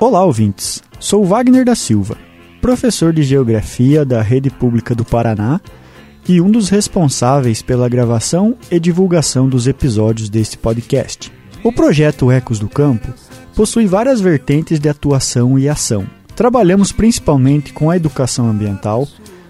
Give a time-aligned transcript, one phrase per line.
[0.00, 0.82] Olá, ouvintes.
[0.98, 2.16] Sou Wagner da Silva,
[2.62, 5.60] professor de Geografia da Rede Pública do Paraná
[6.26, 11.30] e um dos responsáveis pela gravação e divulgação dos episódios deste podcast.
[11.62, 13.12] O projeto Ecos do Campo
[13.54, 16.06] possui várias vertentes de atuação e ação.
[16.34, 19.06] Trabalhamos principalmente com a educação ambiental,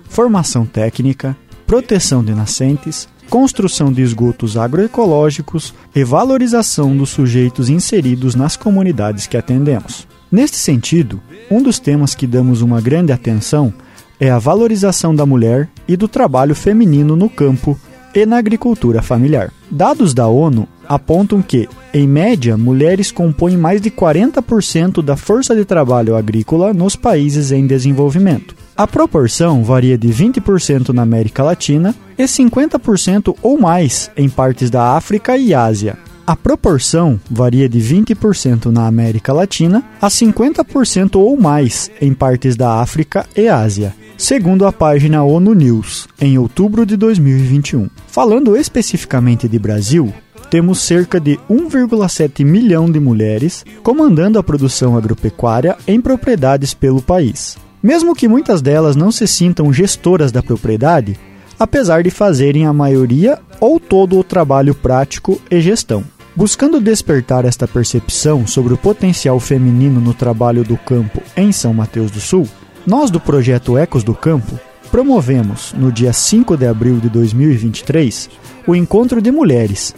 [0.08, 8.56] formação técnica, proteção de nascentes, construção de esgotos agroecológicos e valorização dos sujeitos inseridos nas
[8.56, 10.08] comunidades que atendemos.
[10.30, 11.20] Neste sentido,
[11.50, 13.72] um dos temas que damos uma grande atenção
[14.20, 17.76] é a valorização da mulher e do trabalho feminino no campo
[18.14, 19.52] e na agricultura familiar.
[19.70, 25.64] Dados da ONU apontam que, em média, mulheres compõem mais de 40% da força de
[25.64, 28.54] trabalho agrícola nos países em desenvolvimento.
[28.76, 34.96] A proporção varia de 20% na América Latina e 50% ou mais em partes da
[34.96, 35.98] África e Ásia.
[36.30, 42.74] A proporção varia de 20% na América Latina a 50% ou mais em partes da
[42.74, 47.90] África e Ásia, segundo a página ONU News, em outubro de 2021.
[48.06, 50.14] Falando especificamente de Brasil,
[50.48, 57.58] temos cerca de 1,7 milhão de mulheres comandando a produção agropecuária em propriedades pelo país.
[57.82, 61.18] Mesmo que muitas delas não se sintam gestoras da propriedade,
[61.58, 66.04] apesar de fazerem a maioria ou todo o trabalho prático e gestão.
[66.40, 72.10] Buscando despertar esta percepção sobre o potencial feminino no trabalho do campo em São Mateus
[72.10, 72.48] do Sul,
[72.86, 74.58] nós do projeto Ecos do Campo
[74.90, 78.30] promovemos, no dia 5 de abril de 2023,
[78.66, 79.94] o Encontro de Mulheres,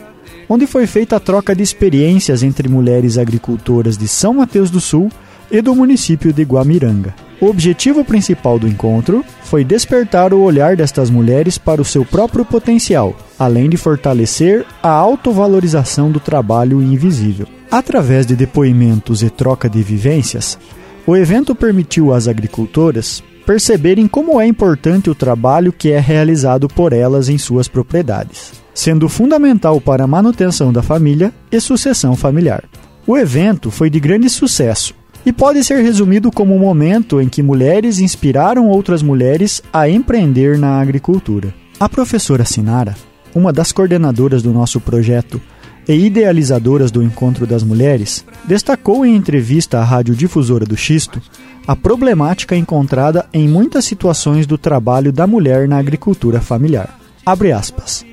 [0.48, 5.12] onde foi feita a troca de experiências entre mulheres agricultoras de São Mateus do Sul
[5.48, 7.14] e do município de Guamiranga.
[7.42, 12.44] O objetivo principal do encontro foi despertar o olhar destas mulheres para o seu próprio
[12.44, 17.48] potencial, além de fortalecer a autovalorização do trabalho invisível.
[17.68, 20.56] Através de depoimentos e troca de vivências,
[21.04, 26.92] o evento permitiu às agricultoras perceberem como é importante o trabalho que é realizado por
[26.92, 32.62] elas em suas propriedades, sendo fundamental para a manutenção da família e sucessão familiar.
[33.04, 37.42] O evento foi de grande sucesso e pode ser resumido como um momento em que
[37.42, 41.54] mulheres inspiraram outras mulheres a empreender na agricultura.
[41.78, 42.96] A professora Sinara,
[43.34, 45.40] uma das coordenadoras do nosso projeto
[45.88, 51.20] e idealizadoras do Encontro das Mulheres, destacou em entrevista à Rádio Difusora do Xisto
[51.66, 56.98] a problemática encontrada em muitas situações do trabalho da mulher na agricultura familiar.
[57.24, 58.04] Abre aspas.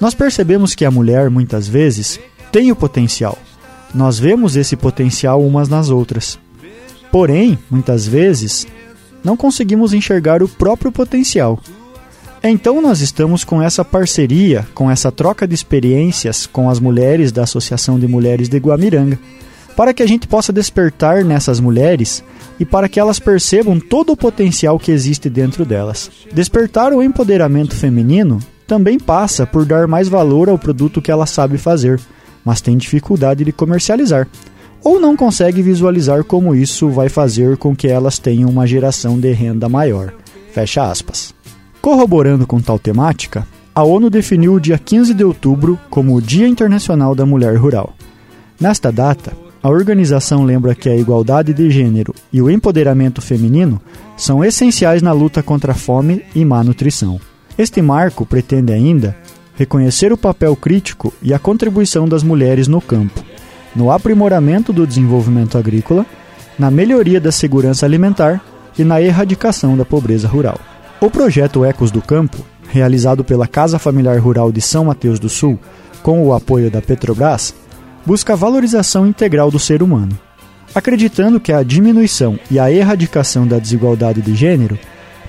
[0.00, 2.20] Nós percebemos que a mulher, muitas vezes,
[2.52, 3.38] tem o potencial,
[3.94, 6.38] nós vemos esse potencial umas nas outras.
[7.12, 8.66] Porém, muitas vezes,
[9.22, 11.60] não conseguimos enxergar o próprio potencial.
[12.42, 17.44] Então, nós estamos com essa parceria, com essa troca de experiências com as mulheres da
[17.44, 19.18] Associação de Mulheres de Guamiranga,
[19.76, 22.22] para que a gente possa despertar nessas mulheres
[22.60, 26.10] e para que elas percebam todo o potencial que existe dentro delas.
[26.32, 31.58] Despertar o empoderamento feminino também passa por dar mais valor ao produto que ela sabe
[31.58, 32.00] fazer
[32.44, 34.28] mas tem dificuldade de comercializar,
[34.82, 39.32] ou não consegue visualizar como isso vai fazer com que elas tenham uma geração de
[39.32, 40.12] renda maior.
[40.52, 41.34] Fecha aspas.
[41.80, 46.46] Corroborando com tal temática, a ONU definiu o dia 15 de outubro como o Dia
[46.46, 47.94] Internacional da Mulher Rural.
[48.60, 49.32] Nesta data,
[49.62, 53.80] a organização lembra que a igualdade de gênero e o empoderamento feminino
[54.16, 57.18] são essenciais na luta contra a fome e má nutrição.
[57.56, 59.16] Este marco pretende ainda
[59.56, 63.22] reconhecer o papel crítico e a contribuição das mulheres no campo,
[63.74, 66.04] no aprimoramento do desenvolvimento agrícola,
[66.58, 68.42] na melhoria da segurança alimentar
[68.78, 70.58] e na erradicação da pobreza rural.
[71.00, 72.38] O projeto Ecos do Campo,
[72.68, 75.58] realizado pela Casa Familiar Rural de São Mateus do Sul,
[76.02, 77.54] com o apoio da Petrobras,
[78.04, 80.18] busca a valorização integral do ser humano,
[80.74, 84.78] acreditando que a diminuição e a erradicação da desigualdade de gênero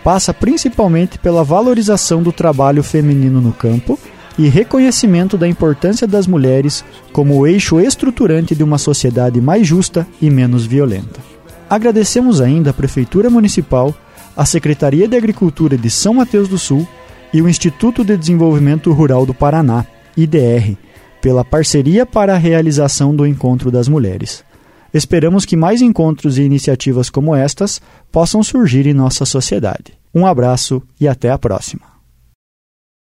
[0.04, 3.98] passa principalmente pela valorização do trabalho feminino no campo
[4.38, 10.06] e reconhecimento da importância das mulheres como o eixo estruturante de uma sociedade mais justa
[10.22, 11.20] e menos violenta.
[11.70, 13.96] Agradecemos ainda a Prefeitura Municipal,
[14.36, 16.88] a Secretaria de Agricultura de São Mateus do Sul
[17.34, 19.86] e o Instituto de Desenvolvimento Rural do Paraná,
[20.16, 20.78] IDR,
[21.22, 24.44] pela parceria para a realização do Encontro das Mulheres.
[24.94, 27.82] Esperamos que mais encontros e iniciativas como estas
[28.12, 29.94] possam surgir em nossa sociedade.
[30.14, 31.95] Um abraço e até a próxima.